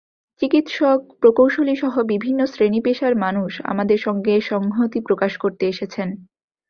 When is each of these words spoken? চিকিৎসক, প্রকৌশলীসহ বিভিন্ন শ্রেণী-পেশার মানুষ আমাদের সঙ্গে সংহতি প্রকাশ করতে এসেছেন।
চিকিৎসক, 0.41 0.99
প্রকৌশলীসহ 1.19 1.93
বিভিন্ন 2.03 2.39
শ্রেণী-পেশার 2.45 3.15
মানুষ 3.15 3.61
আমাদের 3.63 3.97
সঙ্গে 3.97 4.41
সংহতি 4.41 4.99
প্রকাশ 5.01 5.37
করতে 5.37 5.63
এসেছেন। 5.67 6.09